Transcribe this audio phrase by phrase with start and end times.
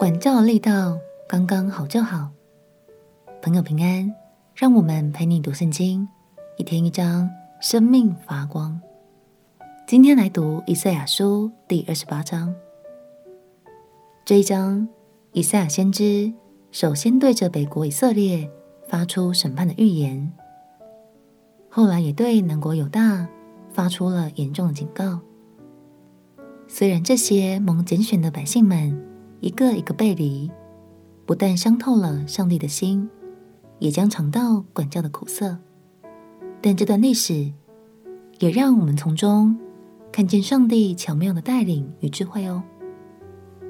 [0.00, 2.30] 管教力道刚刚好就好。
[3.42, 4.10] 朋友平安，
[4.54, 6.08] 让我们陪你读圣经，
[6.56, 7.28] 一天一章，
[7.60, 8.80] 生命发光。
[9.86, 12.54] 今天来读以赛亚书第二十八章。
[14.24, 14.88] 这一章，
[15.32, 16.32] 以赛亚先知
[16.72, 18.50] 首先对着北国以色列
[18.88, 20.32] 发出审判的预言，
[21.68, 23.28] 后来也对南国犹大
[23.70, 25.20] 发出了严重的警告。
[26.66, 29.09] 虽然这些蒙拣选的百姓们
[29.40, 30.50] 一个一个背离，
[31.24, 33.08] 不但伤透了上帝的心，
[33.78, 35.56] 也将尝到管教的苦涩，
[36.60, 37.50] 但这段历史
[38.38, 39.58] 也让我们从中
[40.12, 42.62] 看见上帝巧妙的带领与智慧哦。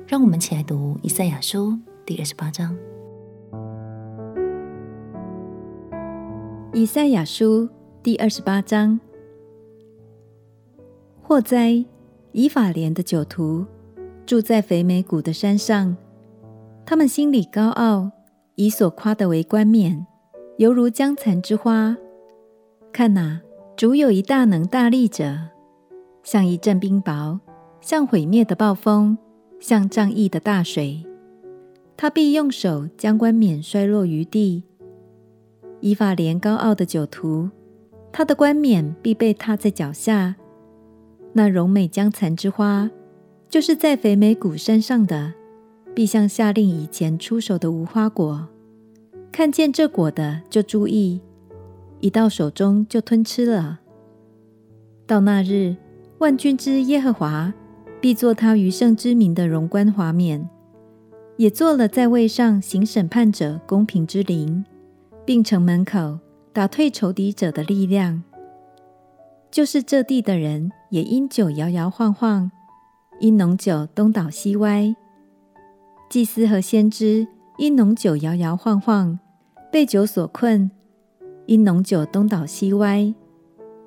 [0.06, 2.76] 让我们起来读以赛亚书第二十八章。
[6.72, 7.68] 以赛亚书
[8.02, 8.98] 第二十八章，
[11.22, 11.84] 祸灾！
[12.32, 13.66] 以法莲的酒徒
[14.30, 15.96] 住在肥美谷的山上，
[16.86, 18.12] 他们心里高傲，
[18.54, 20.06] 以所夸的为冠冕，
[20.58, 21.96] 犹如将残之花。
[22.92, 23.40] 看哪，
[23.76, 25.36] 主有一大能大力者，
[26.22, 27.40] 像一阵冰雹，
[27.80, 29.18] 像毁灭的暴风，
[29.58, 31.04] 像仗义的大水。
[31.96, 34.62] 他必用手将冠冕摔落于地。
[35.80, 37.50] 以法莲高傲的酒徒，
[38.12, 40.36] 他的冠冕必被踏在脚下。
[41.32, 42.88] 那荣美将残之花，
[43.50, 45.34] 就是在肥美谷山上的，
[45.92, 48.46] 必像下令以前出手的无花果。
[49.32, 51.20] 看见这果的就注意，
[51.98, 53.80] 一到手中就吞吃了。
[55.04, 55.74] 到那日，
[56.18, 57.52] 万军之耶和华
[58.00, 60.48] 必作他余剩之民的荣冠华冕，
[61.36, 64.64] 也做了在位上行审判者公平之灵，
[65.24, 66.20] 并城门口
[66.52, 68.22] 打退仇敌者的力量。
[69.50, 72.52] 就是这地的人也因酒摇摇晃晃，
[73.20, 74.96] 因浓酒东倒西歪。
[76.08, 79.18] 祭司和先知因浓酒摇摇晃晃，
[79.70, 80.70] 被酒所困，
[81.44, 83.14] 因浓酒东倒西歪。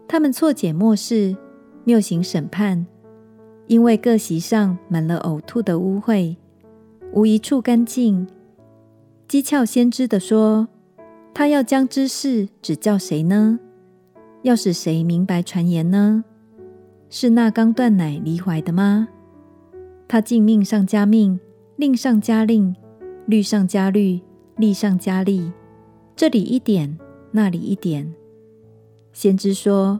[0.07, 1.35] 他们错解末世，
[1.83, 2.85] 谬行审判，
[3.66, 6.38] 因为各席上满了呕吐的污秽，
[7.11, 8.27] 无一处干净。
[9.27, 10.67] 讥诮先知的说
[11.33, 13.59] ：“他要将知识指教谁呢？”
[14.43, 16.23] 要使谁明白传言呢？
[17.09, 19.07] 是那刚断奶离怀的吗？
[20.08, 21.40] 他竟命上加命，
[21.75, 22.75] 令上加令，
[23.25, 24.22] 律上加律，
[24.58, 25.52] 例上加例，
[26.16, 26.97] 这里一点，
[27.31, 28.14] 那里一点。
[29.12, 30.00] 先知说：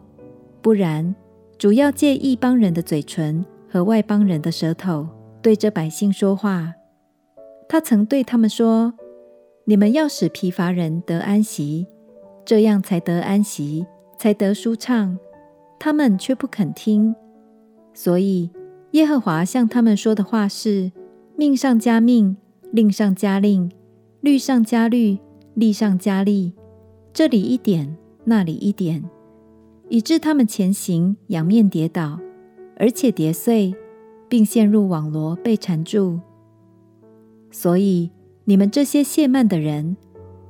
[0.62, 1.16] 不然，
[1.58, 5.08] 主要借异邦人的嘴唇和外邦人的舌头，
[5.42, 6.74] 对这百姓说话。
[7.68, 8.94] 他曾对他们说：
[9.66, 11.88] 你们要使疲乏人得安息，
[12.46, 13.86] 这样才得安息。
[14.16, 15.20] 才得舒畅，
[15.78, 17.14] 他们却不肯听。
[17.94, 18.50] 所以
[18.94, 20.92] 耶和华向他们说的话是：
[21.36, 22.38] 命上加命，
[22.72, 23.72] 令上加令，
[24.22, 25.18] 律上加律，
[25.56, 26.54] 例上加例。
[27.12, 29.04] 这里一点，那里一点，
[29.90, 32.20] 以致他们前行，仰面跌倒，
[32.78, 33.74] 而且跌碎，
[34.30, 36.20] 并陷入网罗，被缠住。
[37.50, 38.12] 所以
[38.46, 39.98] 你们这些亵慢的人，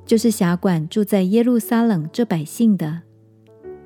[0.04, 3.00] 就是辖管住在耶路撒冷这百姓的。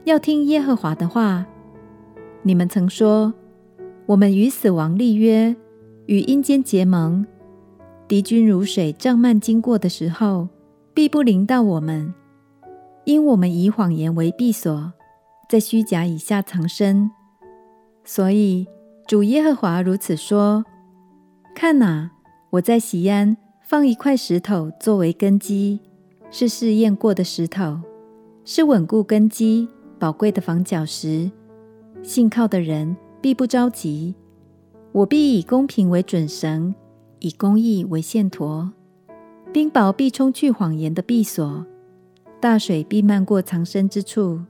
[0.03, 1.47] 要听耶和华的话。
[2.43, 3.35] 你们曾说
[4.09, 5.55] ：“我们与死亡立约，
[6.07, 7.27] 与阴间结盟。
[8.09, 10.49] 敌军如水涨漫经过的时候，
[10.95, 12.15] 必不临到我们，
[13.05, 14.95] 因我们以谎言为避所，
[15.47, 17.11] 在虚假以下藏身。
[18.03, 18.67] 所以
[19.07, 20.65] 主耶和华如此说：
[21.55, 22.11] 看哪，
[22.49, 25.81] 我在锡安放一块石头作为根基，
[26.31, 27.81] 是试验过的石头，
[28.43, 29.69] 是稳固根基。”
[30.01, 31.31] 宝贵的房角石，
[32.03, 34.15] 信靠的人必不着急。
[34.93, 36.75] 我必以公平为准绳，
[37.19, 38.71] 以公义为线砣。
[39.53, 41.65] 冰雹必冲去谎言的避所，
[42.41, 44.41] 大水必漫过藏身之处。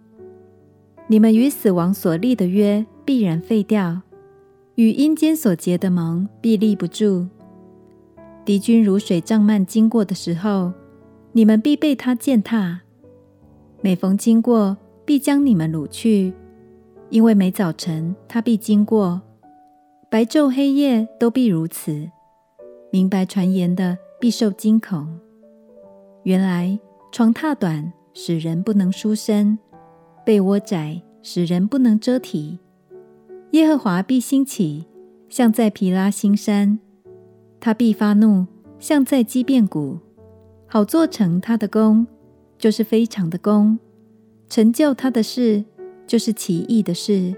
[1.06, 4.02] 你们与死亡所立的约必然废掉，
[4.74, 7.26] 与阴间所结的盟必立不住。
[8.44, 10.72] 敌军如水涨漫经过的时候，
[11.32, 12.80] 你们必被他践踏。
[13.80, 16.32] 每逢经过，必将你们掳去，
[17.10, 19.20] 因为每早晨他必经过，
[20.10, 22.10] 白昼黑夜都必如此。
[22.90, 25.18] 明白传言的必受惊恐。
[26.24, 26.78] 原来
[27.10, 29.56] 床榻短，使人不能舒身；
[30.24, 32.58] 被窝窄，使人不能遮体。
[33.52, 34.84] 耶和华必兴起，
[35.30, 36.78] 像在皮拉新山；
[37.58, 38.46] 他必发怒，
[38.78, 39.98] 像在基遍谷，
[40.66, 42.06] 好做成他的工，
[42.58, 43.78] 就是非常的工。
[44.50, 45.64] 成就他的事，
[46.08, 47.32] 就是奇异的事。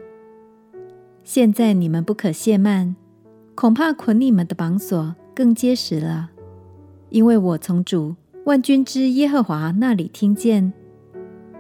[1.25, 2.97] 现在你们不可亵慢，
[3.55, 6.31] 恐怕捆你们的绑索更结实了，
[7.11, 10.73] 因为我从主万军之耶和华那里听见，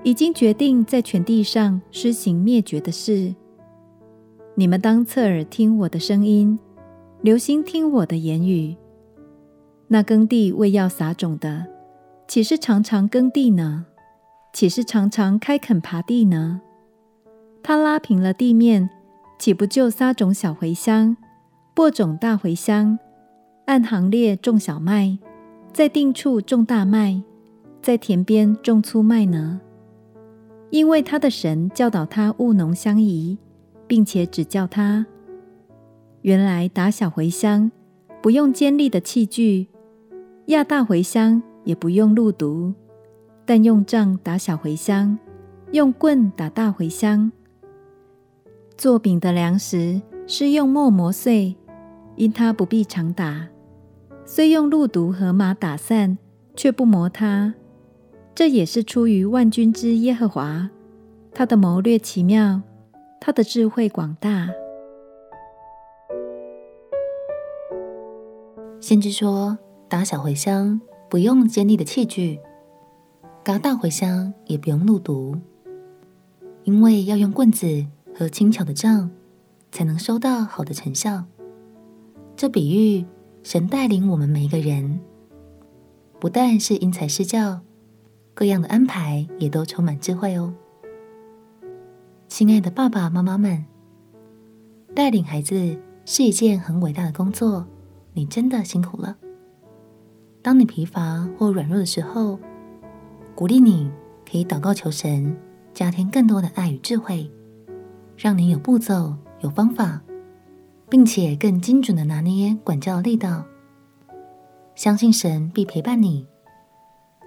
[0.02, 3.34] 已经决定在全地上施行灭绝的事。
[4.54, 6.58] 你们当侧耳听我的声音，
[7.22, 8.76] 留心听我的言语。
[9.88, 11.66] 那耕地为要撒种的，
[12.28, 13.86] 岂是常常耕地呢？
[14.52, 16.60] 岂是常常开垦耙地呢？
[17.62, 18.88] 他拉平了地面，
[19.38, 21.16] 岂不就撒种小茴香，
[21.74, 22.98] 播种大茴香，
[23.66, 25.18] 按行列种小麦，
[25.72, 27.22] 在定处种大麦，
[27.80, 29.60] 在田边种粗麦呢？
[30.70, 33.38] 因为他的神教导他务农相宜。
[33.90, 35.04] 并且指教他，
[36.22, 37.72] 原来打小茴香
[38.22, 39.66] 不用尖利的器具，
[40.46, 42.72] 压大茴香也不用路犊，
[43.44, 45.18] 但用杖打小茴香，
[45.72, 47.32] 用棍打大茴香。
[48.80, 51.54] 做饼的粮食是用磨磨碎，
[52.16, 53.46] 因它不必常打，
[54.24, 56.16] 虽用鹿毒和马打散，
[56.56, 57.52] 却不磨它。
[58.34, 60.70] 这也是出于万军之耶和华，
[61.34, 62.62] 他的谋略奇妙。
[63.20, 64.48] 他的智慧广大。
[68.80, 69.58] 先知说
[69.90, 70.80] ：“打小茴香
[71.10, 72.40] 不用尖利的器具，
[73.44, 75.36] 轧大茴香也不用鹿毒，
[76.64, 77.84] 因为要用棍子
[78.20, 79.08] 和轻巧的杖，
[79.72, 81.24] 才能收到好的成效。”
[82.36, 83.06] 这比喻
[83.42, 85.00] 神带领我们每一个人，
[86.18, 87.62] 不但是因材施教，
[88.34, 90.52] 各样的安排也都充满智慧哦。
[92.28, 93.64] 亲爱的爸爸妈妈们，
[94.94, 97.66] 带领孩子是一件很伟大的工作，
[98.12, 99.16] 你真的辛苦了。
[100.42, 102.38] 当你疲乏或软弱的时候，
[103.34, 103.90] 鼓励你
[104.30, 105.34] 可以祷告求神，
[105.72, 107.30] 加添更多的爱与智慧，
[108.22, 109.98] 让你有步骤、有方法，
[110.90, 113.42] 并且更精准的拿捏管教力道。
[114.74, 116.26] 相信神必陪伴你，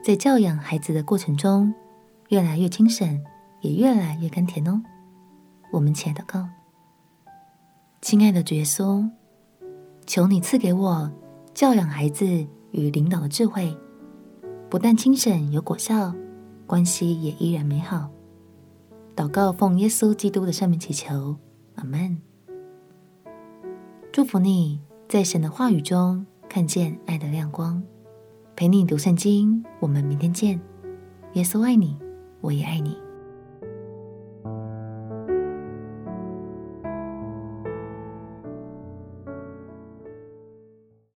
[0.03, 1.73] 在教养孩子的过程中，
[2.29, 3.19] 越来越精神，
[3.61, 4.79] 也越来越甘甜哦。
[5.71, 6.47] 我们且祷告，
[7.99, 9.09] 亲爱的耶稣，
[10.05, 11.11] 求你赐给我
[11.55, 12.27] 教养孩子
[12.69, 13.75] 与领导的智慧，
[14.69, 16.13] 不但精神有果效，
[16.67, 18.07] 关系也依然美好。
[19.15, 21.37] 祷告奉耶稣基督的圣名祈求，
[21.75, 22.17] 阿门。
[24.11, 27.81] 祝福你在神的话语中看见爱的亮光，
[28.55, 29.63] 陪你读圣经。
[29.79, 30.59] 我们明天见。
[31.33, 31.97] 耶稣爱你，
[32.41, 33.02] 我也爱你。